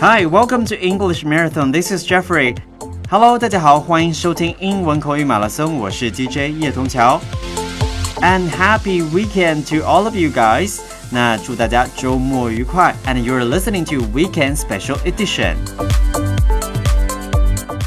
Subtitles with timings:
[0.00, 1.72] Hi, welcome to English Marathon.
[1.72, 2.56] This is Jeffrey.
[3.08, 7.20] Hello，大家好，欢迎收听英文口语马拉松，我是 DJ 叶童桥。
[8.20, 10.80] And happy weekend to all of you guys.
[11.10, 12.94] 那祝大家周末愉快。
[13.06, 15.56] And you're listening to Weekend Special Edition.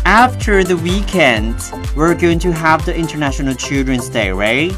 [0.04, 1.56] After the weekend,
[1.96, 4.74] we're going to have the International Children's Day, right?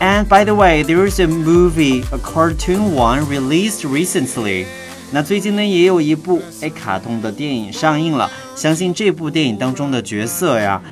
[0.00, 4.66] And by the way, there is a movie, a cartoon one, released recently.
[5.12, 8.30] 那最近呢，也有一部哎卡通的电影上映了。
[8.56, 10.82] 相信这部电影当中的角色呀，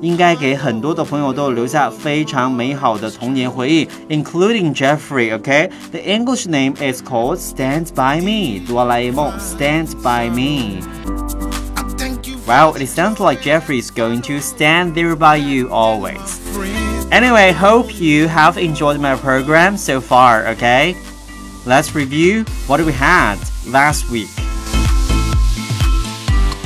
[0.00, 5.38] 应该给很多的朋友都留下非常美好的童年回忆，including Jeffrey.
[5.38, 8.60] Okay, the English name is called Stand by Me.
[8.66, 10.80] 哆啦 A 梦 Stand by Me.
[12.46, 16.40] Well, it sounds like Jeffrey is going to stand there by you always.
[17.12, 20.94] Anyway, hope you have enjoyed my program so far, okay?
[21.64, 24.28] Let's review what we had last week.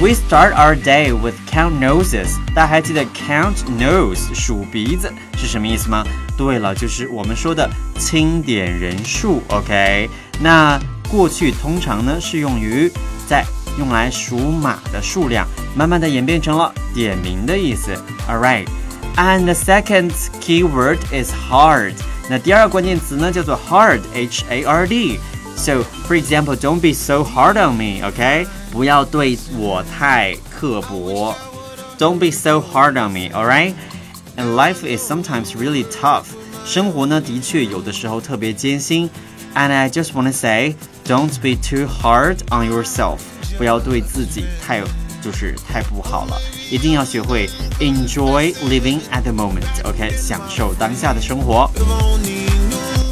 [0.01, 2.37] We start our day with count noses.
[2.55, 6.05] 大家还记得 count nose 数鼻子是什么意思吗？
[6.37, 9.41] 对了，就是我们说的清点人数。
[9.49, 10.77] OK，那
[11.09, 12.91] 过去通常呢是用于
[13.29, 13.45] 在
[13.79, 17.95] 用来数马的数量，慢慢的演变成了点名的意思。
[18.29, 18.67] All right,
[19.17, 21.95] and the second keyword is hard.
[22.29, 28.47] 那第二个关键词呢叫做 hard，h a r d。So for example, don't be so hard on me, okay?
[28.71, 31.35] 不要对我太刻薄。
[31.99, 33.75] Don't be so hard on me, alright?
[34.37, 36.25] And life is sometimes really tough.
[36.65, 39.11] 生活呢的确有的时候特别艰辛。
[39.55, 43.19] And I just want to say, don't be too hard on yourself.
[43.59, 44.83] 不要对自己太
[45.23, 46.37] 就是太不好了。
[46.71, 47.49] 一定要学会
[47.81, 49.65] enjoy living at the moment.
[49.85, 51.71] OK，享受当下的生活。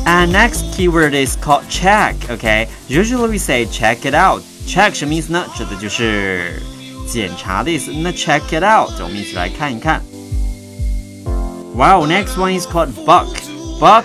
[0.07, 2.15] And next keyword is called check.
[2.31, 4.43] OK, usually we say check it out.
[4.67, 5.45] Check 什么意思呢？
[5.55, 6.63] 指的就是
[7.07, 7.93] 检查的意思。
[7.93, 10.01] 那 check it out，我们一起来看一看。
[11.75, 13.29] Wow, next one is called buck.
[13.79, 14.05] Buck,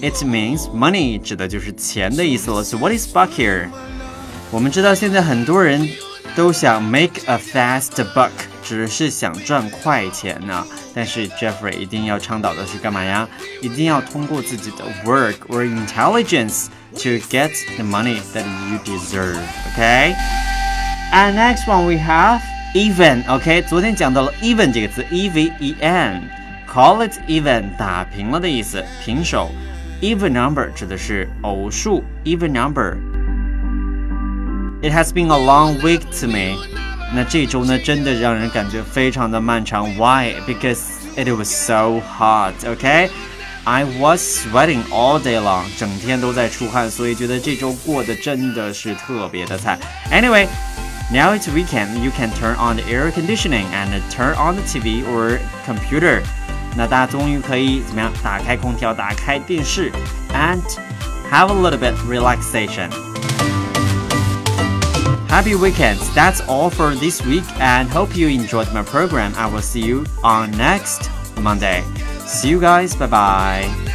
[0.00, 2.62] it means money，指的就是钱的意思了。
[2.62, 3.68] So what is buck here?
[4.50, 5.88] 我们知道现在很多人
[6.34, 8.30] 都想 make a fast buck，
[8.62, 10.66] 只是想赚快钱呢。
[10.94, 13.28] 但是 Jeffrey 一定要倡导的是干嘛呀？
[13.60, 19.38] 一定要通过自己的 work or intelligence to get the money that you deserve.
[19.74, 20.14] Okay?
[21.12, 22.40] And next one we have
[22.74, 23.24] even.
[23.28, 29.50] OK，昨天讲到了 even 这个词，e v e n。Call it even，打平了的意思，平手。
[30.02, 33.09] Even number 指的是偶数，even number。
[34.82, 36.56] It has been a long week to me.
[37.14, 39.88] 那这周呢，真的让人感觉非常的漫长。
[39.96, 40.34] Why?
[40.46, 40.80] Because
[41.16, 42.54] it was so hot.
[42.64, 43.10] Okay?
[43.64, 45.64] I was sweating all day long.
[45.78, 49.78] 整天都在出汗，所以觉得这周过得真的是特别的惨。
[50.10, 50.46] Anyway.
[51.08, 55.04] Now it's weekend, you can turn on the air conditioning and turn on the TV
[55.04, 56.20] or computer.
[56.76, 58.12] 那大家终于可以怎么样？
[58.24, 59.92] 打开空调，打开电视，
[60.34, 60.60] and
[61.30, 62.90] have a little bit relaxation.
[65.31, 66.13] Happy weekends.
[66.13, 69.33] That's all for this week and hope you enjoyed my program.
[69.35, 71.09] I will see you on next
[71.39, 71.85] Monday.
[72.27, 72.97] See you guys.
[72.97, 73.90] Bye bye.